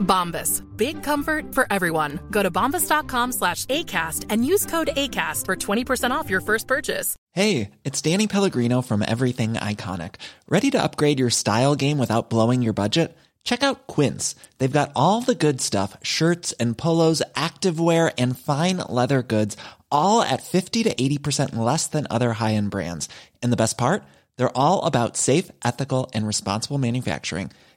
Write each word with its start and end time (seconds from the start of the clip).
Bombas. 0.00 0.62
Big 0.76 1.02
comfort 1.02 1.54
for 1.54 1.66
everyone. 1.70 2.20
Go 2.30 2.42
to 2.42 2.50
bombas.com 2.50 3.32
slash 3.32 3.66
ACAST 3.66 4.26
and 4.28 4.44
use 4.44 4.66
code 4.66 4.90
ACAST 4.96 5.46
for 5.46 5.56
20% 5.56 6.10
off 6.10 6.28
your 6.30 6.40
first 6.40 6.66
purchase. 6.66 7.16
Hey, 7.32 7.70
it's 7.84 8.02
Danny 8.02 8.26
Pellegrino 8.26 8.82
from 8.82 9.04
Everything 9.06 9.54
Iconic. 9.54 10.16
Ready 10.48 10.70
to 10.72 10.82
upgrade 10.82 11.18
your 11.18 11.30
style 11.30 11.76
game 11.76 11.98
without 11.98 12.28
blowing 12.30 12.62
your 12.62 12.72
budget? 12.72 13.16
Check 13.44 13.62
out 13.62 13.86
Quince. 13.86 14.34
They've 14.58 14.70
got 14.70 14.92
all 14.94 15.20
the 15.20 15.34
good 15.34 15.60
stuff 15.60 15.96
shirts 16.02 16.52
and 16.52 16.76
polos, 16.76 17.22
activewear, 17.34 18.12
and 18.18 18.38
fine 18.38 18.78
leather 18.78 19.22
goods, 19.22 19.56
all 19.90 20.22
at 20.22 20.42
50 20.42 20.84
to 20.84 20.94
80% 20.94 21.56
less 21.56 21.86
than 21.86 22.06
other 22.10 22.32
high 22.34 22.54
end 22.54 22.70
brands. 22.70 23.08
And 23.42 23.52
the 23.52 23.56
best 23.56 23.78
part? 23.78 24.02
They're 24.36 24.56
all 24.56 24.84
about 24.84 25.16
safe, 25.16 25.50
ethical, 25.64 26.10
and 26.12 26.26
responsible 26.26 26.78
manufacturing. 26.78 27.50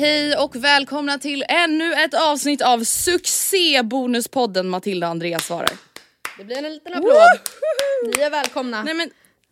Hej 0.00 0.36
och 0.36 0.56
välkomna 0.56 1.18
till 1.18 1.44
ännu 1.48 1.92
ett 1.94 2.14
avsnitt 2.14 2.62
av 2.62 2.84
succébonuspodden 2.84 4.68
Matilda 4.68 5.06
och 5.06 5.10
Andreas 5.10 5.46
svarar. 5.46 5.70
Det 6.38 6.44
blir 6.44 6.56
en 6.56 6.72
liten 6.74 6.94
applåd. 6.94 7.12
Ni 8.16 8.22
är 8.22 8.30
välkomna. 8.30 8.82
Nej 8.82 8.94
men 8.94 9.10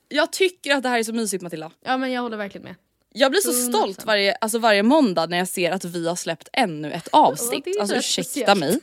jag 0.09 0.33
tycker 0.33 0.75
att 0.75 0.83
det 0.83 0.89
här 0.89 0.99
är 0.99 1.03
så 1.03 1.13
mysigt 1.13 1.43
Matilda. 1.43 1.71
Ja 1.85 1.97
men 1.97 2.13
jag 2.13 2.23
håller 2.23 2.37
verkligen 2.37 2.65
med. 2.65 2.75
Jag 3.13 3.31
blir 3.31 3.41
så 3.41 3.51
100%. 3.53 3.69
stolt 3.69 4.05
varje, 4.05 4.35
alltså 4.35 4.59
varje 4.59 4.83
måndag 4.83 5.27
när 5.27 5.39
jag 5.39 5.49
ser 5.49 5.73
att 5.73 5.85
vi 5.85 6.09
har 6.09 6.17
släppt 6.17 6.49
ännu 6.53 6.93
ett 6.93 7.09
avsnitt. 7.13 7.67
alltså 7.81 7.97
ursäkta 7.97 8.55
mig. 8.55 8.81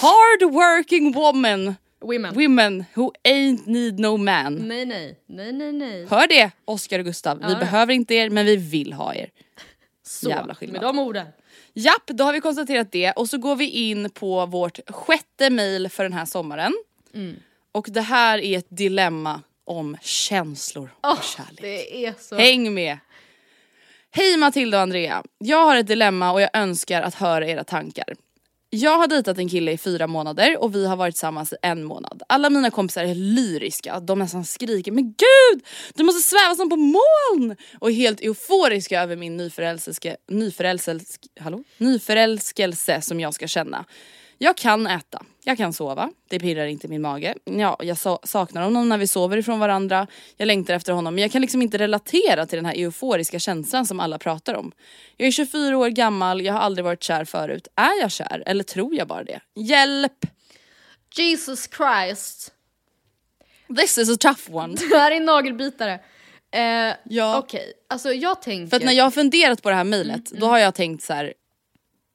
Hard 0.00 0.52
working 0.52 1.12
woman, 1.12 1.74
Women. 2.00 2.34
women 2.34 2.84
who 2.94 3.12
ain't 3.28 3.62
need 3.66 3.98
no 4.00 4.16
man. 4.16 4.54
Nej 4.54 4.86
nej, 4.86 5.18
nej 5.26 5.52
nej 5.52 5.72
nej. 5.72 6.06
Hör 6.10 6.26
det 6.26 6.50
Oscar 6.64 6.98
och 6.98 7.04
Gustav, 7.04 7.38
vi 7.38 7.52
Ja. 7.52 7.58
behöver 7.58 7.92
inte 7.92 8.14
er 8.14 8.30
men 8.30 8.46
vi 8.46 8.56
vill 8.56 8.92
ha 8.92 9.14
er. 9.14 9.30
Så, 10.06 10.28
jävla 10.28 10.54
skillnad. 10.54 10.82
med 10.82 10.88
de 10.88 10.98
orden. 10.98 11.26
Japp, 11.72 12.06
då 12.06 12.24
har 12.24 12.32
vi 12.32 12.40
konstaterat 12.40 12.92
det 12.92 13.12
och 13.12 13.28
så 13.28 13.38
går 13.38 13.56
vi 13.56 13.68
in 13.68 14.10
på 14.10 14.46
vårt 14.46 14.90
sjätte 14.90 15.50
mail 15.50 15.88
för 15.88 16.02
den 16.02 16.12
här 16.12 16.24
sommaren. 16.24 16.72
Mm. 17.14 17.36
Och 17.72 17.86
det 17.90 18.00
här 18.00 18.38
är 18.38 18.58
ett 18.58 18.66
dilemma 18.68 19.40
om 19.64 19.96
känslor 20.02 20.94
och 21.00 21.10
Åh, 21.10 21.22
kärlek. 21.22 21.60
det 21.60 22.06
är 22.06 22.14
så... 22.18 22.36
Häng 22.36 22.74
med! 22.74 22.98
Hej 24.10 24.36
Matilda 24.36 24.76
och 24.76 24.82
Andrea. 24.82 25.22
Jag 25.38 25.66
har 25.66 25.76
ett 25.76 25.86
dilemma 25.86 26.32
och 26.32 26.40
jag 26.40 26.50
önskar 26.52 27.02
att 27.02 27.14
höra 27.14 27.46
era 27.48 27.64
tankar. 27.64 28.14
Jag 28.76 28.98
har 28.98 29.08
dejtat 29.08 29.38
en 29.38 29.48
kille 29.48 29.72
i 29.72 29.78
fyra 29.78 30.06
månader 30.06 30.62
och 30.62 30.74
vi 30.74 30.86
har 30.86 30.96
varit 30.96 31.14
tillsammans 31.14 31.52
i 31.52 31.56
en 31.62 31.84
månad. 31.84 32.22
Alla 32.28 32.50
mina 32.50 32.70
kompisar 32.70 33.04
är 33.04 33.14
lyriska, 33.14 34.00
de 34.00 34.18
nästan 34.18 34.44
skriker 34.44 34.92
men 34.92 35.04
gud! 35.04 35.64
Du 35.94 36.04
måste 36.04 36.28
sväva 36.28 36.54
som 36.54 36.70
på 36.70 36.76
moln! 36.76 37.56
Och 37.78 37.90
är 37.90 37.94
helt 37.94 38.20
euforiska 38.20 39.02
över 39.02 39.16
min 39.16 39.36
nyförälskelse, 39.36 40.16
nyförälskelse, 40.28 41.18
hallå? 41.40 41.64
nyförälskelse 41.78 43.00
som 43.00 43.20
jag 43.20 43.34
ska 43.34 43.46
känna. 43.46 43.84
Jag 44.38 44.56
kan 44.56 44.86
äta, 44.86 45.22
jag 45.44 45.56
kan 45.56 45.72
sova, 45.72 46.10
det 46.28 46.38
pirrar 46.38 46.66
inte 46.66 46.88
min 46.88 47.02
mage. 47.02 47.34
Ja, 47.44 47.76
jag 47.82 47.98
sa- 47.98 48.18
saknar 48.24 48.62
honom 48.62 48.88
när 48.88 48.98
vi 48.98 49.06
sover 49.06 49.36
ifrån 49.36 49.58
varandra, 49.58 50.06
jag 50.36 50.46
längtar 50.46 50.74
efter 50.74 50.92
honom 50.92 51.14
men 51.14 51.22
jag 51.22 51.32
kan 51.32 51.40
liksom 51.42 51.62
inte 51.62 51.78
relatera 51.78 52.46
till 52.46 52.56
den 52.56 52.66
här 52.66 52.74
euforiska 52.74 53.38
känslan 53.38 53.86
som 53.86 54.00
alla 54.00 54.18
pratar 54.18 54.54
om. 54.54 54.72
Jag 55.16 55.26
är 55.26 55.30
24 55.32 55.78
år 55.78 55.88
gammal, 55.88 56.44
jag 56.44 56.52
har 56.52 56.60
aldrig 56.60 56.84
varit 56.84 57.02
kär 57.02 57.24
förut. 57.24 57.68
Är 57.76 58.00
jag 58.00 58.10
kär 58.10 58.42
eller 58.46 58.64
tror 58.64 58.94
jag 58.94 59.08
bara 59.08 59.24
det? 59.24 59.40
Hjälp! 59.54 60.26
Jesus 61.16 61.68
Christ. 61.76 62.52
This 63.78 63.98
is 63.98 64.10
a 64.10 64.16
tough 64.20 64.56
one. 64.56 64.74
Det 64.90 64.96
här 64.98 65.10
är 65.10 65.16
en 65.16 65.24
nagelbitare. 65.24 65.92
Eh, 66.50 66.94
Ja. 67.04 67.38
Okej, 67.38 67.72
alltså 67.88 68.12
jag 68.12 68.42
tänker... 68.42 68.70
För 68.70 68.76
att 68.76 68.82
när 68.84 68.92
jag 68.92 69.04
har 69.04 69.10
funderat 69.10 69.62
på 69.62 69.70
det 69.70 69.76
här 69.76 69.84
mejlet, 69.84 70.30
Mm, 70.30 70.40
då 70.40 70.46
har 70.46 70.58
jag 70.58 70.74
tänkt 70.74 71.02
så 71.04 71.12
här. 71.12 71.34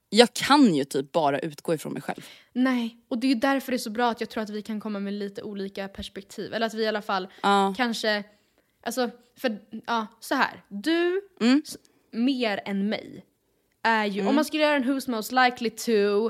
Jag 0.09 0.33
kan 0.33 0.75
ju 0.75 0.83
typ 0.83 1.11
bara 1.11 1.39
utgå 1.39 1.73
ifrån 1.73 1.93
mig 1.93 2.01
själv. 2.01 2.25
Nej, 2.53 2.97
och 3.07 3.17
det 3.17 3.27
är 3.27 3.29
ju 3.29 3.35
därför 3.39 3.71
det 3.71 3.75
är 3.75 3.77
så 3.77 3.89
bra 3.89 4.09
att 4.09 4.21
jag 4.21 4.29
tror 4.29 4.43
att 4.43 4.49
vi 4.49 4.61
kan 4.61 4.79
komma 4.79 4.99
med 4.99 5.13
lite 5.13 5.41
olika 5.43 5.87
perspektiv. 5.87 6.53
Eller 6.53 6.65
att 6.65 6.73
vi 6.73 6.83
i 6.83 6.87
alla 6.87 7.01
fall 7.01 7.27
Ja. 7.41 7.73
kanske... 7.77 8.23
Alltså, 8.83 9.09
för 9.37 9.59
ja, 9.87 10.07
så 10.19 10.35
här. 10.35 10.63
Du, 10.67 11.21
Mm. 11.41 11.61
mer 12.11 12.61
än 12.65 12.89
mig, 12.89 13.25
är 13.83 14.05
ju... 14.05 14.27
Om 14.27 14.35
man 14.35 14.45
skulle 14.45 14.63
göra 14.63 14.75
en 14.75 14.83
Who's 14.83 15.11
Most 15.11 15.31
Likely 15.31 15.69
To, 15.69 16.27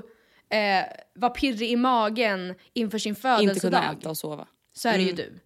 eh, 0.56 0.86
vara 1.16 1.32
pirrig 1.32 1.72
i 1.72 1.76
magen 1.76 2.56
inför 2.74 2.98
sin 2.98 3.10
Inte 3.10 3.22
kunna 3.22 3.38
födelsedag, 3.38 3.98
äta 4.00 4.10
och 4.10 4.18
sova. 4.18 4.48
så 4.74 4.90
är 4.90 4.98
det 4.98 5.04
ju 5.04 5.12
du. 5.14 5.40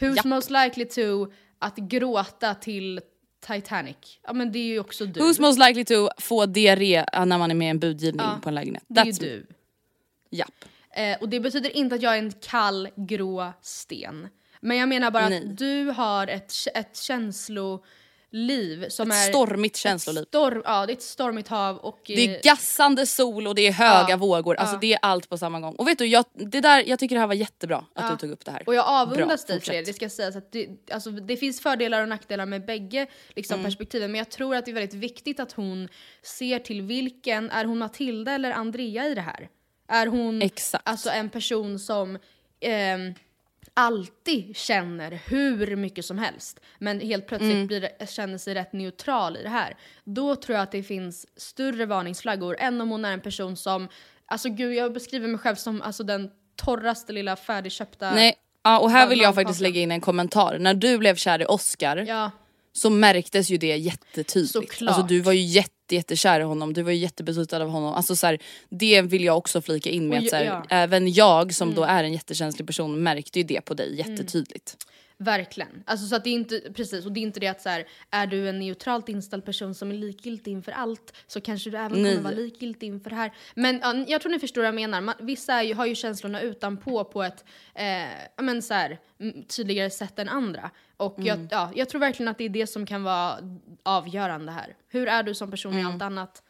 Who's 0.00 0.16
Japp. 0.16 0.24
Most 0.24 0.50
Likely 0.50 0.84
To 0.84 1.32
att 1.58 1.76
gråta 1.76 2.54
till 2.54 3.00
Titanic, 3.46 3.96
ja 4.22 4.32
men 4.32 4.52
det 4.52 4.58
är 4.58 4.64
ju 4.66 4.78
också 4.80 5.06
du. 5.06 5.20
Who's 5.20 5.40
most 5.40 5.58
likely 5.58 5.84
to 5.84 6.08
få 6.18 6.46
diarré 6.46 7.04
när 7.26 7.38
man 7.38 7.50
är 7.50 7.54
med 7.54 7.66
i 7.66 7.70
en 7.70 7.78
budgivning 7.78 8.26
Ja, 8.26 8.38
på 8.42 8.48
en 8.48 8.54
lägenhet? 8.54 8.84
det 8.88 9.00
är 9.00 9.04
ju 9.04 9.12
That's 9.12 9.20
du. 9.20 9.46
Japp. 10.30 10.64
Eh, 10.96 11.16
och 11.20 11.28
det 11.28 11.40
betyder 11.40 11.76
inte 11.76 11.94
att 11.94 12.02
jag 12.02 12.14
är 12.14 12.18
en 12.18 12.32
kall, 12.32 12.88
grå 12.96 13.52
sten. 13.62 14.28
Men 14.60 14.76
jag 14.76 14.88
menar 14.88 15.10
bara 15.10 15.28
Nej. 15.28 15.38
att 15.38 15.58
du 15.58 15.84
har 15.84 16.26
ett, 16.26 16.52
ett 16.74 16.96
känsloliv 18.32 18.88
som 18.88 19.10
Ett 19.10 19.16
är... 19.16 19.28
stormigt 19.28 19.76
känsloliv. 19.76 20.24
Storm, 20.24 20.62
ja, 20.64 20.86
det 20.86 20.92
är 20.92 20.96
ett 20.96 21.02
stormigt 21.02 21.48
hav 21.48 21.76
och... 21.76 22.00
Det 22.06 22.24
eh, 22.24 22.32
är 22.34 22.42
gassande 22.42 23.06
sol 23.06 23.46
och 23.46 23.54
det 23.54 23.66
är 23.66 23.72
höga 23.72 24.06
Ja, 24.10 24.16
vågor, 24.16 24.56
alltså 24.56 24.74
ja. 24.76 24.80
det 24.80 24.92
är 24.92 24.98
allt 25.02 25.28
på 25.28 25.38
samma 25.38 25.60
gång. 25.60 25.74
Och 25.74 25.88
vet 25.88 25.98
du, 25.98 26.06
jag, 26.06 26.24
det 26.34 26.60
där, 26.60 26.84
jag 26.86 26.98
tycker 26.98 27.14
det 27.16 27.20
här 27.20 27.26
var 27.26 27.34
jättebra 27.34 27.84
att 27.94 28.10
du 28.10 28.16
tog 28.16 28.30
upp 28.30 28.44
det 28.44 28.50
här. 28.50 28.62
Och 28.66 28.74
jag 28.74 28.86
avundas 28.86 29.44
dig 29.44 29.60
för 29.60 29.72
det. 29.72 29.82
Det 29.82 29.92
ska 29.92 30.08
sägas 30.08 30.36
att 30.36 30.52
det, 30.52 30.68
alltså, 30.92 31.10
det 31.10 31.36
finns 31.36 31.60
fördelar 31.60 32.02
och 32.02 32.08
nackdelar 32.08 32.46
med 32.46 32.66
bägge 32.66 33.06
liksom, 33.36 33.54
Mm. 33.54 33.64
perspektiven. 33.64 34.12
Men 34.12 34.18
jag 34.18 34.30
tror 34.30 34.56
att 34.56 34.64
det 34.64 34.70
är 34.70 34.74
väldigt 34.74 34.94
viktigt 34.94 35.40
att 35.40 35.52
hon 35.52 35.88
ser 36.22 36.58
till 36.58 36.82
vilken, 36.82 37.50
är 37.50 37.64
hon 37.64 37.78
Matilda 37.78 38.32
eller 38.32 38.50
Andrea 38.50 39.06
i 39.08 39.14
det 39.14 39.20
här? 39.20 39.48
Är 39.88 40.06
hon 40.06 40.42
Exakt. 40.42 40.88
alltså 40.88 41.10
en 41.10 41.30
person 41.30 41.78
som 41.78 42.18
ehm, 42.60 43.14
alltid 43.74 44.56
känner 44.56 45.20
hur 45.26 45.76
mycket 45.76 46.04
som 46.04 46.18
helst 46.18 46.60
men 46.78 47.00
helt 47.00 47.26
plötsligt 47.26 47.52
Mm. 47.52 47.66
blir, 47.66 48.06
känner 48.06 48.38
sig 48.38 48.54
rätt 48.54 48.72
neutral 48.72 49.36
i 49.36 49.42
det 49.42 49.48
här. 49.48 49.76
Då 50.04 50.36
tror 50.36 50.54
jag 50.56 50.62
att 50.62 50.72
det 50.72 50.82
finns 50.82 51.26
större 51.36 51.86
varningsflaggor 51.86 52.56
än 52.58 52.80
om 52.80 52.90
hon 52.90 53.04
är 53.04 53.12
en 53.12 53.20
person 53.20 53.56
som, 53.56 53.88
alltså 54.26 54.48
gud 54.48 54.74
jag 54.74 54.92
beskriver 54.92 55.28
mig 55.28 55.38
själv 55.38 55.56
som 55.56 55.82
alltså, 55.82 56.02
den 56.02 56.30
torraste 56.56 57.12
lilla 57.12 57.36
färdigköpta 57.36 58.14
Nej, 58.14 58.34
ja, 58.62 58.78
och 58.78 58.90
här 58.90 59.08
vill 59.08 59.20
jag 59.20 59.34
faktiskt 59.34 59.60
lägga 59.60 59.80
in 59.80 59.90
en 59.92 60.00
kommentar. 60.00 60.58
När 60.58 60.74
du 60.74 60.98
blev 60.98 61.16
kär 61.16 61.42
i 61.42 61.46
Oscar 61.48 61.96
Ja, 61.96 62.30
så 62.72 62.90
märktes 62.90 63.50
ju 63.50 63.56
det 63.56 63.76
jättetydligt. 63.76 64.52
Såklart. 64.52 64.88
Alltså 64.96 65.06
du 65.06 65.20
var 65.20 65.32
ju 65.32 65.40
jätte, 65.40 65.70
jättekär 65.96 66.40
i 66.40 66.42
honom, 66.42 66.72
du 66.72 66.82
var 66.82 66.90
ju 66.90 66.98
jättebeslutsad 66.98 67.62
av 67.62 67.68
honom. 67.68 67.94
Alltså 67.94 68.16
så 68.16 68.26
här, 68.26 68.38
det 68.68 69.02
vill 69.02 69.24
jag 69.24 69.38
också 69.38 69.60
flika 69.60 69.90
in 69.90 70.08
med 70.08 70.18
att 70.18 70.28
så 70.28 70.36
här, 70.36 70.44
ja. 70.44 70.54
Mm. 70.54 70.66
även 70.70 71.12
jag 71.12 71.54
som 71.54 71.74
då 71.74 71.84
är 71.84 72.04
en 72.04 72.12
jättekänslig 72.12 72.66
person 72.66 73.02
märkte 73.02 73.38
ju 73.38 73.44
det 73.44 73.60
på 73.60 73.74
dig 73.74 73.98
jättetydligt. 73.98 74.76
Verkligen. 75.24 75.82
Alltså 75.86 76.06
så 76.06 76.16
att 76.16 76.24
det 76.24 76.30
är 76.30 76.34
inte, 76.34 76.60
precis, 76.74 77.06
och 77.06 77.12
det 77.12 77.20
är 77.20 77.22
inte 77.22 77.40
det 77.40 77.48
att 77.48 77.60
så 77.60 77.68
här, 77.68 77.86
är 78.10 78.26
du 78.26 78.48
en 78.48 78.58
neutralt 78.58 79.08
inställd 79.08 79.44
person 79.44 79.74
som 79.74 79.90
är 79.90 79.94
likgiltig 79.94 80.52
inför 80.52 80.72
allt 80.72 81.16
så 81.26 81.40
kanske 81.40 81.70
du 81.70 81.78
även 81.78 82.02
Nej. 82.02 82.16
kommer 82.16 82.30
vara 82.30 82.34
likgiltig 82.34 82.86
inför 82.86 83.10
det 83.10 83.16
här. 83.16 83.32
Men 83.54 83.80
ja, 83.82 84.04
jag 84.08 84.20
tror 84.20 84.32
ni 84.32 84.38
förstår 84.38 84.60
vad 84.60 84.68
jag 84.68 84.74
menar. 84.74 85.00
Man, 85.00 85.14
vissa 85.20 85.62
ju, 85.62 85.74
har 85.74 85.86
ju 85.86 85.94
känslorna 85.94 86.40
utanpå 86.40 87.04
på 87.04 87.22
ett 87.22 87.44
eh, 87.74 88.42
men 88.44 88.62
så 88.62 88.74
här, 88.74 88.98
mm, 89.20 89.44
tydligare 89.44 89.90
sätt 89.90 90.18
än 90.18 90.28
andra. 90.28 90.70
Och 90.96 91.16
jag, 91.18 91.48
ja, 91.50 91.70
jag 91.74 91.88
tror 91.88 92.00
verkligen 92.00 92.28
att 92.28 92.38
det 92.38 92.44
är 92.44 92.48
det 92.48 92.66
som 92.66 92.86
kan 92.86 93.02
vara 93.02 93.38
avgörande 93.82 94.52
här. 94.52 94.76
Hur 94.88 95.08
är 95.08 95.22
du 95.22 95.34
som 95.34 95.50
person 95.50 95.78
i 95.78 95.82
allt 95.82 96.02
annat? 96.02 96.42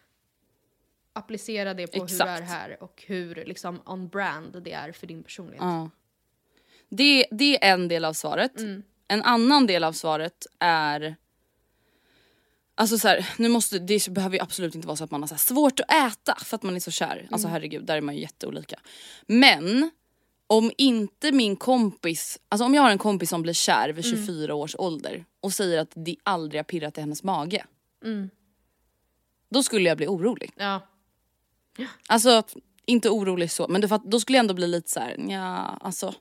Applicera 1.12 1.74
det 1.74 1.86
på 1.86 1.98
hur 1.98 2.04
Exakt. 2.04 2.38
du 2.38 2.44
är 2.44 2.46
här 2.46 2.82
och 2.82 3.04
hur 3.06 3.34
liksom 3.34 3.80
on 3.84 4.08
brand 4.08 4.62
det 4.62 4.72
är 4.72 4.92
för 4.92 5.06
din 5.06 5.22
personlighet. 5.22 5.62
Ja. 5.62 5.90
Det, 6.96 7.26
det 7.30 7.64
är 7.64 7.72
en 7.72 7.88
del 7.88 8.04
av 8.04 8.12
svaret. 8.12 8.52
En 9.08 9.22
annan 9.22 9.66
del 9.66 9.84
av 9.84 9.92
svaret 9.92 10.46
är 10.58 11.16
Alltså 12.74 12.98
så 12.98 13.08
här, 13.08 13.26
nu 13.38 13.48
måste, 13.48 13.78
det 13.78 14.08
behöver 14.08 14.36
ju 14.36 14.42
absolut 14.42 14.74
inte 14.74 14.86
vara 14.86 14.96
så 14.96 15.04
att 15.04 15.10
man 15.10 15.22
har 15.22 15.28
så 15.28 15.36
svårt 15.36 15.80
att 15.80 15.92
äta 15.92 16.34
för 16.44 16.56
att 16.56 16.62
man 16.62 16.76
är 16.76 16.80
så 16.80 16.90
kär. 16.90 17.28
Alltså 17.30 17.48
herregud, 17.48 17.84
där 17.86 17.96
är 17.96 18.00
man 18.00 18.14
ju 18.14 18.20
jätteolika. 18.20 18.80
Men 19.26 19.90
om 20.46 20.72
inte 20.78 21.32
min 21.32 21.56
kompis, 21.56 22.38
alltså 22.48 22.64
om 22.64 22.74
jag 22.74 22.82
har 22.82 22.90
en 22.90 22.98
kompis 22.98 23.30
som 23.30 23.42
blir 23.42 23.52
kär 23.52 23.88
vid 23.88 24.04
24 24.04 24.54
års 24.54 24.76
ålder 24.78 25.24
och 25.40 25.52
säger 25.52 25.78
att 25.78 25.92
det 25.94 26.16
aldrig 26.22 26.58
har 26.58 26.64
pirrat 26.64 26.98
i 26.98 27.00
hennes 27.00 27.22
mage. 27.22 27.64
Då 29.50 29.62
skulle 29.62 29.88
jag 29.88 29.96
bli 29.96 30.06
orolig. 30.06 30.52
Ja. 30.56 30.80
Alltså 32.08 32.42
inte 32.86 33.10
orolig 33.10 33.50
så, 33.50 33.68
men 33.68 34.00
då 34.04 34.20
skulle 34.20 34.38
jag 34.38 34.42
ändå 34.42 34.54
bli 34.54 34.66
lite 34.66 34.90
så 34.90 35.00
här, 35.00 35.16
ja 35.28 35.78
alltså. 35.80 36.14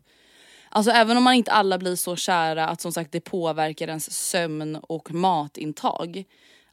Alltså 0.71 0.91
även 0.91 1.17
om 1.17 1.23
man 1.23 1.33
inte 1.33 1.51
alla 1.51 1.77
blir 1.77 1.95
så 1.95 2.15
kära 2.15 2.67
att 2.67 2.81
som 2.81 2.91
sagt 2.91 3.11
det 3.11 3.19
påverkar 3.21 3.87
ens 3.87 4.11
sömn 4.29 4.75
och 4.75 5.11
matintag. 5.13 6.23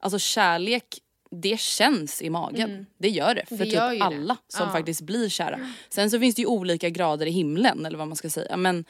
Alltså 0.00 0.18
kärlek, 0.18 0.84
det 1.30 1.60
känns 1.60 2.22
i 2.22 2.30
magen. 2.30 2.86
Det 2.98 3.08
gör 3.08 3.34
det 3.34 3.46
för 3.46 3.54
Mm. 3.54 3.68
Det 3.68 3.74
typ 3.74 3.92
ju 3.92 3.98
det. 3.98 4.04
alla 4.04 4.36
som 4.48 4.66
Ja. 4.66 4.72
faktiskt 4.72 5.00
blir 5.00 5.28
kära. 5.28 5.60
Sen 5.88 6.10
så 6.10 6.20
finns 6.20 6.34
det 6.34 6.42
ju 6.42 6.46
olika 6.46 6.88
grader 6.90 7.26
i 7.26 7.30
himlen 7.30 7.86
eller 7.86 7.98
vad 7.98 8.08
man 8.08 8.16
ska 8.16 8.30
säga. 8.30 8.56
Men 8.56 8.84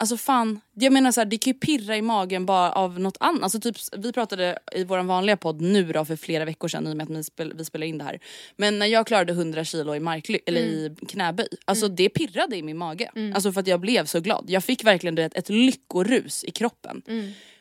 Alltså 0.00 0.16
fan, 0.16 0.60
jag 0.74 0.92
menar 0.92 1.12
så 1.12 1.20
här, 1.20 1.26
det 1.26 1.38
kan 1.38 1.52
ju 1.52 1.58
pirra 1.58 1.96
i 1.96 2.02
magen 2.02 2.46
bara 2.46 2.72
av 2.72 3.00
något 3.00 3.16
annat. 3.20 3.42
Alltså 3.42 3.60
typ, 3.60 3.76
vi 3.96 4.12
pratade 4.12 4.58
i 4.72 4.84
vår 4.84 5.02
vanliga 5.02 5.36
podd 5.36 5.60
nu 5.60 5.92
då 5.92 6.04
för 6.04 6.16
flera 6.16 6.44
veckor 6.44 6.68
sedan 6.68 6.86
i 6.86 6.92
och 6.92 6.96
med 6.96 7.04
att 7.04 7.10
vi, 7.10 7.24
spel, 7.24 7.52
vi 7.56 7.64
spelar 7.64 7.86
in 7.86 7.98
det 7.98 8.04
här. 8.04 8.20
Men 8.56 8.78
när 8.78 8.86
jag 8.86 9.06
klarade 9.06 9.32
100 9.32 9.64
kilo 9.64 9.94
i, 9.94 10.00
markly, 10.00 10.38
eller 10.46 10.60
i 10.60 10.96
knäböj, 11.08 11.48
alltså 11.64 11.88
det 11.88 12.08
pirrade 12.08 12.56
i 12.56 12.62
min 12.62 12.76
mage. 12.76 13.10
Alltså 13.34 13.52
för 13.52 13.60
att 13.60 13.66
jag 13.66 13.80
blev 13.80 14.04
så 14.06 14.20
glad. 14.20 14.44
Jag 14.48 14.64
fick 14.64 14.84
verkligen 14.84 15.14
vet, 15.14 15.36
ett 15.36 15.48
lyckorus 15.48 16.44
i 16.44 16.50
kroppen. 16.50 17.02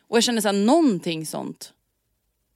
Och 0.07 0.18
jag 0.18 0.24
kände 0.24 0.41
så 0.41 0.47
här, 0.47 0.56
någonting 0.56 1.25
sånt 1.25 1.74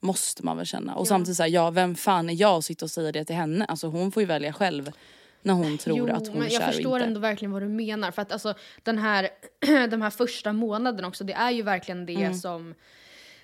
måste 0.02 0.46
man 0.46 0.58
väl 0.58 0.66
känna. 0.66 0.96
Och 0.96 1.08
samtidigt 1.08 1.38
så 1.38 1.44
här, 1.44 1.50
ja 1.50 1.70
vem 1.72 1.96
fan 1.96 2.30
är 2.30 2.34
jag 2.34 2.58
att 2.58 2.66
sitta 2.66 2.86
och 2.86 2.92
säga 2.92 3.12
det 3.12 3.26
till 3.26 3.36
henne? 3.36 3.66
Alltså 3.66 3.88
hon 3.88 4.12
får 4.12 4.24
ju 4.24 4.28
välja 4.28 4.54
själv 4.54 4.92
när 5.44 5.54
hon 5.54 5.78
tror 5.78 5.98
Jo, 5.98 6.16
att 6.16 6.28
hon 6.28 6.38
men 6.40 6.48
är 6.48 6.52
jag 6.52 6.62
kär 6.62 6.68
och 6.70 6.74
förstår 6.74 6.96
inte. 6.98 7.06
ändå 7.08 7.20
verkligen 7.20 7.52
vad 7.52 7.62
du 7.62 7.68
menar. 7.68 8.12
För 8.12 8.22
att 8.22 8.32
alltså, 8.32 8.54
den 8.84 8.98
här, 8.98 9.30
de 9.90 10.02
här 10.02 10.10
första 10.10 10.54
månaderna 10.54 11.08
också, 11.08 11.24
det 11.24 11.34
är 11.34 11.52
ju 11.52 11.62
verkligen 11.62 12.06
det 12.06 12.14
Mm. 12.16 12.34
som... 12.34 12.76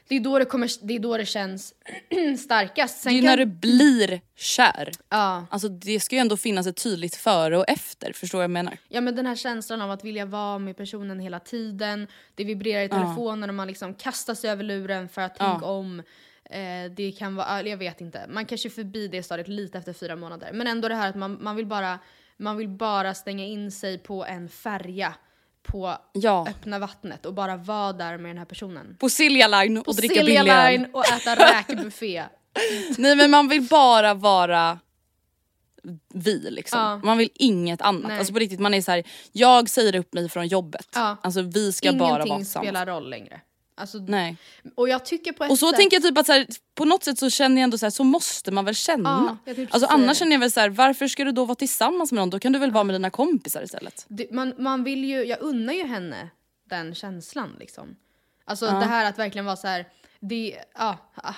Det 0.10 0.16
är 0.16 0.20
då 0.20 0.40
det, 0.40 0.46
kommer, 0.46 0.88
det, 0.88 0.96
är 0.96 1.00
då 1.00 1.18
det 1.18 1.26
känns 1.26 1.74
starkast. 2.44 3.02
Sen 3.02 3.12
Det 3.12 3.14
är 3.14 3.16
ju 3.16 3.22
kan- 3.22 3.30
när 3.30 3.38
du 3.38 3.46
blir 3.46 4.22
kär. 4.36 4.92
ja, 5.10 5.46
Alltså 5.52 5.68
det 5.70 6.00
ska 6.00 6.16
ju 6.16 6.20
ändå 6.20 6.38
finnas 6.38 6.68
ett 6.68 6.84
tydligt 6.84 7.16
före 7.16 7.58
och 7.58 7.66
efter, 7.70 8.14
förstår 8.14 8.38
vad 8.38 8.44
jag 8.44 8.52
menar? 8.52 8.78
ja, 8.88 9.02
men 9.02 9.16
den 9.16 9.26
här 9.26 9.36
känslan 9.36 9.82
av 9.82 9.92
att 9.92 10.04
vilja 10.06 10.26
vara 10.26 10.60
med 10.60 10.78
personen 10.78 11.20
hela 11.20 11.40
tiden. 11.40 12.08
Det 12.36 12.44
vibrerar 12.44 12.84
i 12.84 12.90
telefonen 12.90 13.50
och 13.50 13.56
man 13.56 13.68
liksom 13.68 13.94
kastar 13.94 14.36
sig 14.36 14.50
över 14.50 14.64
luren 14.64 15.10
för 15.10 15.22
att 15.22 15.36
tänka 15.36 15.66
om. 15.66 16.00
Eh, 16.46 16.92
det 16.96 17.12
kan 17.12 17.36
vara, 17.36 17.62
jag 17.62 17.78
vet 17.78 18.02
inte, 18.02 18.26
man 18.30 18.46
kanske 18.46 18.68
är 18.68 18.72
förbi 18.72 19.08
det 19.08 19.24
stadiet 19.24 19.48
lite 19.48 19.78
efter 19.78 19.94
fyra 19.94 20.16
månader. 20.16 20.50
Men 20.54 20.68
ändå 20.68 20.88
det 20.88 20.96
här 20.96 21.10
att 21.10 21.16
man, 21.16 21.38
man, 21.44 21.56
vill, 21.56 21.66
bara, 21.66 22.00
man 22.38 22.58
vill 22.58 22.70
bara 22.70 23.14
stänga 23.14 23.46
in 23.46 23.72
sig 23.72 23.98
på 23.98 24.26
en 24.26 24.50
färja 24.50 25.14
på 25.72 25.98
Ja. 26.14 26.48
öppna 26.50 26.80
vattnet 26.80 27.26
och 27.26 27.34
bara 27.34 27.58
vara 27.58 27.94
där 27.94 28.18
med 28.18 28.30
den 28.30 28.38
här 28.38 28.46
personen. 28.46 28.98
På 29.00 29.10
Silja 29.10 29.48
Line 29.48 29.78
och 29.78 29.86
På 29.86 29.92
dricka 29.92 30.14
Silja 30.14 30.42
billig 30.42 30.54
öl. 30.54 30.72
Line 30.72 30.88
och 30.94 31.06
äta 31.06 31.36
räkbuffé. 31.36 32.24
Nej 32.98 33.16
men 33.16 33.32
man 33.32 33.48
vill 33.48 33.62
bara 33.62 34.14
vara 34.14 34.80
vi 36.14 36.50
liksom. 36.52 36.80
Ja. 36.80 36.98
Man 37.04 37.18
vill 37.18 37.30
inget 37.36 37.82
annat. 37.82 38.08
Nej. 38.08 38.18
Alltså 38.18 38.34
på 38.34 38.40
riktigt, 38.40 38.60
man 38.60 38.74
är 38.74 38.82
så 38.82 38.92
här: 38.92 39.04
jag 39.32 39.70
säger 39.70 39.96
upp 39.96 40.14
mig 40.14 40.30
från 40.30 40.48
jobbet. 40.48 40.88
Ja. 40.96 41.18
Alltså 41.22 41.42
vi 41.42 41.72
ska 41.74 41.92
bara 41.94 42.00
vara 42.10 42.12
Ingenting 42.24 42.38
tillsammans. 42.38 42.68
spelar 42.68 42.86
roll 42.86 43.10
längre. 43.10 43.42
Alltså, 43.80 43.98
Nej. 43.98 44.38
Och 44.76 44.90
jag 44.90 45.06
tycker 45.06 45.32
på 45.32 45.44
ett 45.44 45.52
Och 45.52 45.60
så 45.60 45.70
sätt... 45.70 45.78
tänker 45.78 45.96
jag 45.98 46.04
typ 46.04 46.18
att 46.18 46.26
så 46.26 46.32
här, 46.34 46.48
på 46.76 46.86
något 46.86 47.04
sätt 47.04 47.20
så 47.20 47.30
känner 47.30 47.56
jag 47.56 47.64
ändå 47.64 47.78
så 47.78 47.86
här, 47.86 47.92
så 47.92 48.04
måste 48.04 48.52
man 48.52 48.66
väl 48.66 48.76
känna. 48.76 49.38
Ja, 49.46 49.54
tänkte 49.54 49.74
alltså 49.76 49.90
annars 49.90 50.18
känner 50.18 50.32
jag 50.32 50.40
väl 50.40 50.52
så 50.52 50.60
här, 50.60 50.70
varför 50.70 51.08
ska 51.08 51.24
du 51.24 51.32
då 51.32 51.46
vara 51.46 51.56
tillsammans 51.56 52.12
med 52.12 52.22
någon? 52.22 52.30
Då 52.30 52.40
kan 52.40 52.52
du 52.52 52.60
väl 52.60 52.72
vara 52.72 52.84
med 52.84 52.96
dina 52.96 53.10
kompisar 53.10 53.64
istället. 53.64 54.06
Det, 54.08 54.32
man, 54.32 54.54
man 54.58 54.84
vill 54.84 55.04
ju, 55.04 55.24
jag 55.24 55.42
unnar 55.42 55.74
ju 55.74 55.88
henne 55.88 56.30
den 56.70 56.96
känslan 56.96 57.56
liksom. 57.60 57.96
Alltså 58.46 58.66
det 58.66 58.86
här 58.86 59.06
att 59.06 59.20
verkligen 59.20 59.46
vara 59.46 59.56
så 59.56 59.68
här, 59.68 59.86
det, 60.22 60.58
ja, 60.74 60.98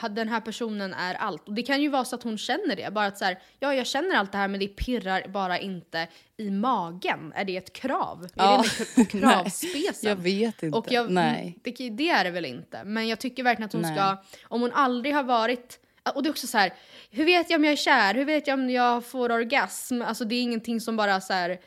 den 0.09 0.27
här 0.27 0.41
personen 0.41 0.93
är 0.93 1.13
allt. 1.13 1.47
Och 1.47 1.53
det 1.53 1.63
kan 1.63 1.81
ju 1.81 1.89
vara 1.89 2.05
så 2.05 2.15
att 2.15 2.23
hon 2.23 2.37
känner 2.37 2.75
det, 2.75 2.93
bara 2.93 3.05
att 3.05 3.17
så 3.17 3.25
här, 3.25 3.39
ja 3.59 3.73
jag 3.73 3.87
känner 3.87 4.15
allt 4.15 4.31
det 4.31 4.37
här 4.37 4.47
men 4.47 4.59
det 4.59 4.67
pirrar 4.67 5.27
bara 5.27 5.59
inte 5.59 6.07
i 6.37 6.49
magen. 6.49 7.33
Är 7.35 7.45
det 7.45 7.57
ett 7.57 7.73
krav? 7.73 8.27
Ja. 8.33 8.59
Är 8.59 8.79
det 8.79 8.95
på 8.95 9.11
kravspecen? 9.19 10.09
Jag 10.09 10.15
vet 10.15 10.63
inte. 10.63 10.77
Och 10.77 10.91
jag, 10.91 11.11
Nej. 11.11 11.57
Det, 11.63 11.89
det 11.89 12.09
är 12.09 12.23
det 12.23 12.31
väl 12.31 12.45
inte. 12.45 12.83
Men 12.83 13.07
jag 13.07 13.19
tycker 13.19 13.43
verkligen 13.43 13.65
att 13.65 13.73
hon 13.73 13.81
Nej. 13.81 13.95
ska, 13.95 14.17
om 14.43 14.61
hon 14.61 14.71
aldrig 14.71 15.15
har 15.15 15.23
varit 15.23 15.79
och 16.15 16.23
det 16.23 16.29
är 16.29 16.31
också 16.31 16.47
så 16.47 16.57
här, 16.57 16.73
hur 17.09 17.25
vet 17.25 17.49
jag 17.49 17.57
om 17.57 17.63
jag 17.63 17.71
är 17.71 17.77
kär? 17.77 18.13
Hur 18.13 18.25
vet 18.25 18.47
jag 18.47 18.59
om 18.59 18.69
jag 18.69 19.05
får 19.05 19.31
orgasm? 19.31 20.01
Alltså 20.01 20.25
det 20.25 20.35
är 20.35 20.41
ingenting 20.41 20.81
som 20.81 20.97
bara 20.97 21.21
så 21.21 21.33
här, 21.33 21.59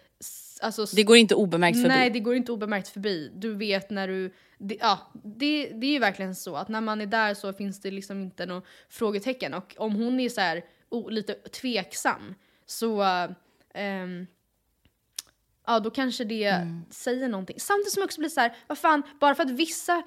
alltså, 0.62 0.87
Det 0.97 1.03
går 1.03 1.17
inte 1.17 1.35
obemärkt 1.35 1.77
förbi. 1.77 1.89
Nej, 1.89 2.11
det 2.11 2.21
går 2.21 2.35
inte 2.37 2.53
obemärkt 2.53 2.89
förbi. 2.89 3.33
Du 3.35 3.55
vet 3.55 3.91
när 3.91 4.09
du... 4.09 4.33
Det, 4.59 4.77
ja, 4.81 5.12
det, 5.25 5.67
det 5.69 5.87
är 5.87 5.91
ju 5.91 5.99
verkligen 5.99 6.35
så 6.35 6.56
att 6.56 6.69
när 6.69 6.81
man 6.81 7.01
är 7.01 7.06
där 7.06 7.35
så 7.35 7.53
finns 7.53 7.81
det 7.81 7.91
liksom 7.91 8.23
inte 8.23 8.47
några 8.47 8.62
frågetecken. 8.89 9.55
Och 9.55 9.75
om 9.79 9.94
hon 9.94 10.20
är 10.20 10.29
så 10.29 10.41
här, 10.41 10.65
o, 10.89 11.08
lite 11.08 11.34
tveksam 11.34 12.34
så... 12.67 13.03
ehm, 13.75 14.27
ja, 15.67 15.81
då 15.81 15.91
kanske 15.91 16.25
det 16.25 16.44
Mm. 16.44 16.81
säger 16.91 17.29
någonting. 17.29 17.61
Samtidigt 17.61 17.93
som 17.93 18.01
jag 18.01 18.06
också 18.06 18.20
blir 18.20 18.29
så 18.31 18.41
här, 18.41 18.56
vad 18.67 18.79
fan, 18.79 19.03
bara 19.20 19.34
för 19.34 19.43
att 19.43 19.51
vissa, 19.51 20.03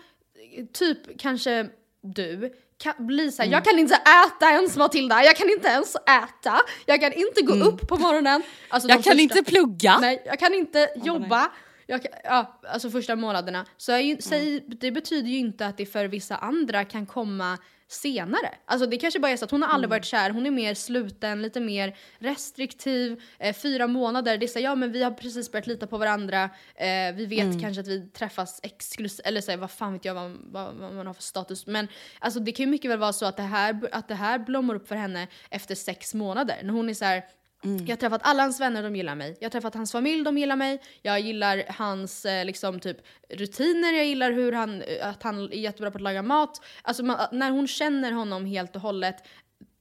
typ 0.73 1.19
kanske 1.19 1.69
du, 2.01 2.53
kan 2.77 2.93
bli 3.07 3.31
så 3.31 3.41
här, 3.41 3.47
Mm. 3.47 3.53
jag 3.57 3.65
kan 3.65 3.79
inte 3.79 3.95
äta 3.95 4.51
ens 4.51 4.77
Matilda, 4.77 5.23
jag 5.23 5.35
kan 5.35 5.49
inte 5.49 5.67
ens 5.67 5.95
äta, 5.95 6.59
jag 6.85 7.01
kan 7.01 7.13
inte 7.13 7.41
gå 7.41 7.53
upp 7.53 7.87
på 7.87 7.97
morgonen. 7.97 8.41
Alltså, 8.69 8.87
Mm. 8.89 8.95
Jag 8.97 9.03
kan 9.03 9.11
första- 9.17 9.39
inte 9.39 9.51
plugga. 9.51 9.97
Nej, 9.97 10.23
jag 10.25 10.39
kan 10.39 10.53
inte 10.53 10.89
jobba. 10.95 11.51
Jag 11.89 12.01
kan, 12.03 12.11
ja, 12.23 12.59
alltså 12.73 12.89
första 12.89 13.15
månaderna. 13.15 13.65
Så 13.77 13.91
jag, 13.91 14.01
ju- 14.03 14.21
säg, 14.21 14.63
det 14.67 14.91
betyder 14.91 15.29
ju 15.29 15.37
inte 15.37 15.65
att 15.65 15.77
det 15.77 15.85
för 15.85 16.05
vissa 16.05 16.35
andra 16.37 16.85
kan 16.85 17.05
komma 17.05 17.57
senare. 17.87 18.55
Alltså 18.65 18.87
det 18.87 18.97
kanske 18.97 19.19
bara 19.19 19.31
är 19.31 19.37
så 19.37 19.45
att 19.45 19.51
hon 19.51 19.61
har 19.61 19.69
aldrig 19.69 19.89
varit 19.89 20.05
kär, 20.05 20.29
hon 20.29 20.45
är 20.45 20.51
mer 20.51 20.73
sluten, 20.73 21.41
lite 21.41 21.59
mer 21.59 21.97
restriktiv. 22.17 23.21
Eh, 23.39 23.55
fyra 23.55 23.87
månader, 23.87 24.37
det 24.37 24.45
är 24.45 24.47
så 24.47 24.59
här, 24.59 24.63
ja 24.63 24.75
men 24.75 24.91
vi 24.91 25.03
har 25.03 25.11
precis 25.11 25.51
börjat 25.51 25.67
lita 25.67 25.87
på 25.87 25.97
varandra. 25.97 26.49
Eh, 26.75 27.15
vi 27.15 27.25
vet 27.25 27.61
kanske 27.61 27.81
att 27.81 27.87
vi 27.87 28.09
träffas 28.09 28.59
exklusivt, 28.63 29.27
eller 29.27 29.41
så 29.41 29.51
här, 29.51 29.57
vad 29.57 29.71
fan 29.71 29.93
vet 29.93 30.05
jag 30.05 30.13
vad, 30.13 30.31
vad, 30.31 30.75
vad 30.75 30.93
man 30.93 31.07
har 31.07 31.13
för 31.13 31.23
status. 31.23 31.67
Men 31.67 31.87
alltså 32.19 32.39
det 32.39 32.51
kan 32.51 32.65
ju 32.65 32.71
mycket 32.71 32.91
väl 32.91 32.99
vara 32.99 33.13
så 33.13 33.25
att 33.25 33.37
det 33.37 33.43
här, 33.43 33.89
att 33.91 34.07
det 34.07 34.15
här 34.15 34.39
blommar 34.39 34.75
upp 34.75 34.87
för 34.87 34.95
henne 34.95 35.27
efter 35.49 35.75
sex 35.75 36.13
månader. 36.13 36.59
När 36.63 36.73
hon 36.73 36.89
är 36.89 36.93
så 36.93 37.05
här, 37.05 37.23
Jag 37.61 37.89
har 37.89 37.95
träffat 37.95 38.21
alla 38.23 38.43
hans 38.43 38.59
vänner, 38.59 38.83
de 38.83 38.95
gillar 38.95 39.15
mig. 39.15 39.37
Jag 39.39 39.45
har 39.45 39.51
träffat 39.51 39.75
hans 39.75 39.91
familj, 39.91 40.23
de 40.23 40.37
gillar 40.37 40.55
mig. 40.55 40.81
Jag 41.01 41.19
gillar 41.19 41.63
hans 41.69 42.25
eh, 42.25 42.45
liksom, 42.45 42.79
typ, 42.79 42.97
rutiner, 43.29 43.93
jag 43.93 44.05
gillar 44.05 44.31
hur 44.31 44.51
han, 44.51 44.81
eh, 44.81 45.09
att 45.09 45.23
han 45.23 45.39
är 45.39 45.55
jättebra 45.55 45.91
på 45.91 45.97
att 45.97 46.01
laga 46.01 46.21
mat. 46.21 46.61
Alltså, 46.81 47.03
man, 47.03 47.27
när 47.31 47.51
hon 47.51 47.67
känner 47.67 48.11
honom 48.11 48.45
helt 48.45 48.75
och 48.75 48.81
hållet, 48.81 49.23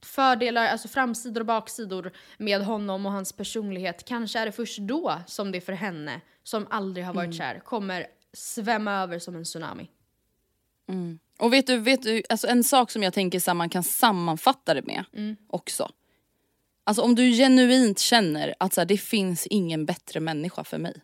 fördelar, 0.05 0.67
alltså 0.67 0.87
framsidor 0.87 1.41
och 1.41 1.47
baksidor 1.47 2.11
med 2.37 2.61
honom 2.61 3.05
och 3.05 3.11
hans 3.11 3.33
personlighet, 3.33 4.05
kanske 4.05 4.39
är 4.39 4.45
det 4.45 4.51
först 4.51 4.79
då 4.79 5.21
som 5.27 5.51
det 5.51 5.61
för 5.61 5.73
henne, 5.73 6.21
som 6.43 6.67
aldrig 6.69 7.05
har 7.05 7.13
varit 7.13 7.35
kär, 7.35 7.59
kommer 7.59 8.07
svämma 8.33 8.91
över 8.93 9.19
som 9.19 9.35
en 9.35 9.43
tsunami. 9.43 9.89
Och 11.39 11.53
vet 11.53 11.67
du, 11.67 11.79
vet 11.79 12.03
du 12.03 12.23
alltså 12.29 12.47
en 12.47 12.63
sak 12.63 12.91
som 12.91 13.03
jag 13.03 13.13
tänker 13.13 13.47
här, 13.47 13.53
man 13.53 13.69
kan 13.69 13.83
sammanfatta 13.83 14.73
det 14.73 14.81
med 14.85 15.03
också. 15.47 15.89
Alltså 16.87 17.01
om 17.01 17.15
du 17.15 17.31
genuint 17.31 17.99
känner 17.99 18.55
att 18.59 18.73
så 18.73 18.81
här, 18.81 18.85
det 18.85 18.97
finns 18.97 19.47
ingen 19.47 19.85
bättre 19.85 20.19
människa 20.19 20.63
för 20.63 20.77
mig. 20.77 20.95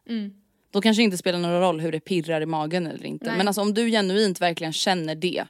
Då 0.72 0.82
kanske 0.82 1.02
det 1.02 1.04
inte 1.04 1.18
spelar 1.18 1.40
någon 1.40 1.62
roll 1.62 1.80
hur 1.80 1.92
det 1.92 2.00
pirrar 2.00 2.42
i 2.42 2.46
magen 2.46 2.88
eller 2.88 3.06
inte. 3.06 3.26
Nej. 3.26 3.38
Men 3.38 3.48
alltså 3.48 3.62
om 3.62 3.74
du 3.74 3.92
genuint 3.92 4.42
verkligen 4.42 4.74
känner 4.74 5.16
det. 5.16 5.46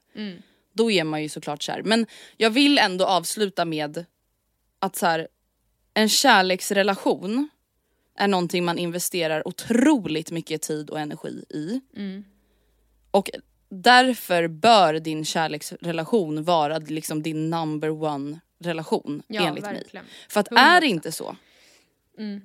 Då 0.74 0.92
är 0.92 1.04
man 1.04 1.22
ju 1.24 1.30
såklart 1.30 1.62
kär. 1.62 1.82
Men 1.84 2.06
jag 2.38 2.50
vill 2.50 2.78
ändå 2.78 3.06
avsluta 3.06 3.66
med 3.66 4.06
att 4.80 4.96
så 4.96 5.06
här, 5.06 5.28
en 5.94 6.10
kärleksrelation 6.10 7.50
är 8.18 8.28
någonting 8.28 8.66
man 8.66 8.78
investerar 8.78 9.48
otroligt 9.48 10.32
mycket 10.32 10.62
tid 10.62 10.90
och 10.90 11.00
energi 11.00 11.46
i. 11.50 11.82
Och 13.12 13.30
därför 13.70 14.48
bör 14.48 14.94
din 14.94 15.26
kärleksrelation 15.26 16.44
vara 16.44 16.78
liksom 16.78 17.24
din 17.24 17.50
number 17.50 17.90
one 17.90 18.40
relation 18.64 19.24
Ja, 19.28 19.48
enligt 19.48 19.64
mig. 19.64 19.74
verkligen. 19.74 20.06
För 20.30 20.40
att 20.40 20.48
är 20.52 20.82
det 20.82 20.88
100%. 20.88 20.90
inte 20.90 21.12
så, 21.12 21.36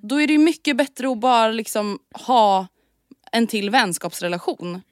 då 0.03 0.21
är 0.21 0.27
det 0.27 0.39
mycket 0.39 0.77
bättre 0.77 1.09
att 1.11 1.19
bara 1.19 1.49
liksom 1.51 1.99
ha 2.27 2.67
en 3.33 3.47
till 3.47 3.71
vänskapsrelation. 3.71 4.83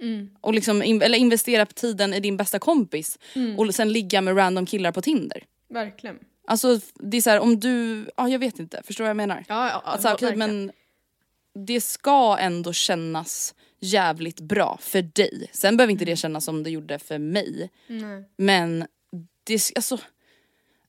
Och 0.40 0.54
liksom, 0.54 0.82
in- 0.82 1.02
eller 1.02 1.18
investera 1.18 1.66
tiden 1.66 2.14
i 2.14 2.20
din 2.20 2.36
bästa 2.36 2.58
kompis 2.58 3.18
och 3.56 3.74
sen 3.74 3.92
ligga 3.92 4.20
med 4.20 4.36
random 4.36 4.66
killar 4.66 4.92
på 4.92 5.02
Tinder. 5.02 5.44
Verkligen. 5.68 6.18
Alltså 6.46 6.80
det 6.94 7.16
är 7.16 7.20
så 7.20 7.30
här, 7.30 7.40
om 7.40 7.60
du, 7.60 8.06
ja 8.16 8.28
jag 8.28 8.38
vet 8.38 8.58
inte, 8.58 8.82
förstår 8.84 9.04
vad 9.04 9.08
jag 9.10 9.16
menar? 9.16 9.44
Ja, 9.48 9.68
ja, 9.68 9.82
Alltså, 9.84 10.08
verkligen. 10.08 10.38
men 10.38 10.72
det 11.66 11.80
ska 11.80 12.36
ändå 12.40 12.72
kännas 12.72 13.54
jävligt 13.80 14.40
bra 14.40 14.78
för 14.80 15.02
dig. 15.02 15.50
Sen 15.52 15.76
behöver 15.76 15.92
inte 15.92 16.04
det 16.04 16.16
kännas 16.16 16.44
som 16.44 16.62
det 16.62 16.70
gjorde 16.70 16.98
för 16.98 17.18
mig. 17.18 17.70
Nej. 17.86 18.24
Men 18.36 18.86
det, 19.44 19.60
alltså, 19.74 19.98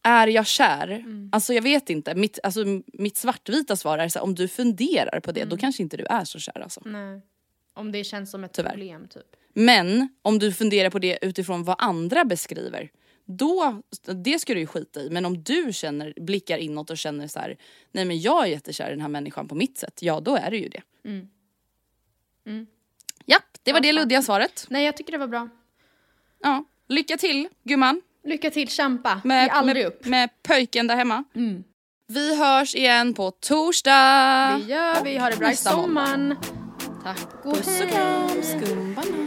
är 0.08 0.28
jag 0.28 0.48
kär? 0.48 0.88
Mm. 0.88 1.30
Alltså 1.32 1.54
jag 1.54 1.62
vet 1.62 1.90
inte. 1.90 2.16
Mitt, 2.16 2.40
alltså, 2.44 2.60
mitt 2.94 3.18
svartvita 3.18 3.76
svar 3.76 3.98
är 3.98 4.10
så 4.10 4.20
här, 4.20 4.24
om 4.24 4.36
du 4.36 4.48
funderar 4.48 5.20
på 5.20 5.32
det 5.32 5.40
Mm. 5.42 5.50
då 5.50 5.58
kanske 5.58 5.84
inte 5.84 5.98
du 5.98 6.06
är 6.06 6.24
så 6.26 6.40
kär 6.40 6.60
alltså. 6.60 6.82
Nej. 6.86 7.22
Om 7.74 7.92
det 7.92 8.04
känns 8.04 8.32
som 8.32 8.44
ett 8.44 8.54
Tyvärr. 8.54 8.70
problem 8.70 9.08
typ. 9.08 9.36
Men 9.54 10.10
om 10.22 10.40
du 10.40 10.54
funderar 10.54 10.90
på 10.90 11.00
det 11.00 11.20
utifrån 11.22 11.64
vad 11.64 11.76
andra 11.80 12.26
beskriver, 12.26 12.90
då, 13.26 13.82
det 14.24 14.40
ska 14.40 14.54
du 14.54 14.60
ju 14.60 14.68
skita 14.68 15.02
i. 15.02 15.10
Men 15.10 15.26
om 15.26 15.44
du 15.44 15.70
känner, 15.74 16.14
blickar 16.22 16.58
inåt 16.58 16.90
och 16.90 16.98
känner 16.98 17.28
så 17.28 17.40
här, 17.40 17.58
nej 17.92 18.06
men 18.06 18.20
jag 18.22 18.44
är 18.44 18.48
jättekär 18.50 18.88
i 18.88 18.90
den 18.90 19.02
här 19.02 19.08
människan 19.08 19.48
på 19.48 19.56
mitt 19.56 19.78
sätt, 19.78 20.00
ja 20.02 20.20
då 20.20 20.36
är 20.36 20.52
det 20.52 20.58
ju 20.58 20.70
det. 20.70 20.82
Ja, 23.26 23.40
det 23.64 23.74
var 23.74 23.80
det 23.80 23.94
luddiga 23.94 24.22
svaret. 24.22 24.66
Nej 24.70 24.86
jag 24.86 24.98
tycker 24.98 25.12
det 25.12 25.18
var 25.18 25.28
bra. 25.28 25.50
Ja. 26.44 26.66
Lycka 26.88 27.18
till 27.18 27.48
gumman 27.64 28.02
Lycka 28.28 28.50
till, 28.50 28.68
kämpa. 28.68 29.22
med, 29.24 29.44
Ge 29.44 29.50
aldrig 29.50 29.78
med, 29.78 29.88
upp. 29.88 30.06
med 30.06 30.30
pöjken 30.48 30.88
där 30.88 30.96
hemma. 30.96 31.24
Vi 32.08 32.36
hörs 32.40 32.76
igen 32.76 33.14
på 33.14 33.32
torsdag. 33.32 33.92
Det 34.60 34.74
gör 34.74 35.04
vi. 35.04 35.18
Ha 35.18 35.30
det 35.30 35.38
bra 35.38 35.52
i 35.52 35.56
sommaren. 35.56 36.36
Tack 37.04 37.46
och 37.46 37.56
Puss 37.56 37.82
och 37.82 37.90
kram. 37.90 39.27